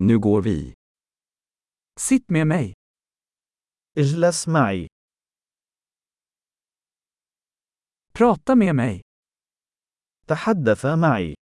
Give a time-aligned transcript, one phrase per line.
[0.00, 0.74] Nu går vi.
[2.00, 2.74] Sitt med mig.
[3.98, 4.86] اجلس معي.
[8.14, 9.00] Prata med mig.
[10.28, 11.34] تحدث معي.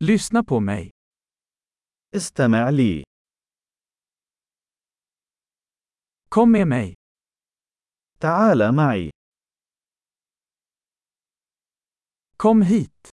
[0.00, 0.90] Lyssna på mig.
[2.16, 3.04] استمع لي.
[6.28, 6.94] Kom med mig.
[8.20, 9.10] تعال معي.
[12.36, 13.08] Kom hit.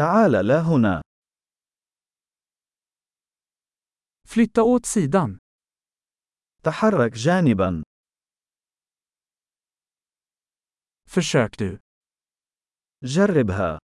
[0.00, 1.02] تعال لا هنا.
[4.28, 5.38] Flytta åt sidan.
[6.64, 7.82] تحرك جانبا.
[11.08, 11.78] Försök du.
[13.04, 13.78] جربها.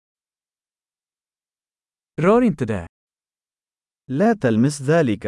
[2.20, 2.86] Rör inte det.
[4.10, 5.26] لا تلمس ذلك.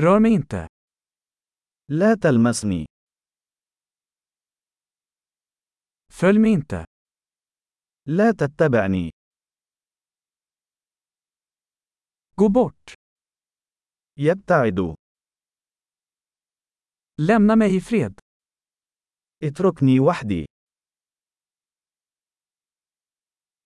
[0.00, 0.68] Rör mig inte.
[1.88, 2.86] لا تلمسني.
[6.20, 6.84] Följ mig inte.
[8.06, 9.10] لا تتبعني.
[12.36, 12.94] Gå bort.
[14.18, 14.96] يبتعد.
[17.20, 18.18] Lämna mig i fred.
[19.42, 20.46] اتركني وحدي.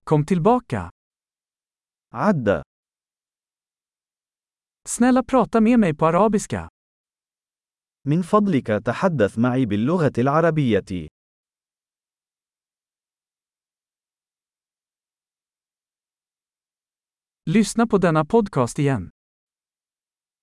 [0.05, 0.91] Kom tillbaka.
[2.13, 2.63] عد.
[4.89, 6.69] Snälla prata med mig på arabiska.
[8.07, 11.09] من فضلك تحدث معي باللغة العربية.
[17.51, 19.09] Lyssna på denna podcast.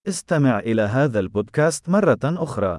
[0.08, 2.78] استمع إلى هذا البودكاست مرة أخرى.